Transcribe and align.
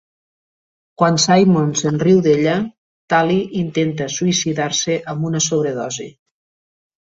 Quan 1.01 1.19
Simon 1.23 1.69
se'n 1.81 1.99
riu 2.05 2.23
d'ella, 2.29 2.55
Tally 3.15 3.37
intenta 3.61 4.09
suïcidar-se 4.17 4.99
amb 5.15 5.31
una 5.33 5.45
sobredosi. 5.53 6.11